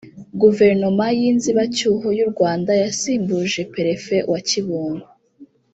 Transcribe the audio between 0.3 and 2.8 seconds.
Guverinoma y’inzibacyuho y’u Rwanda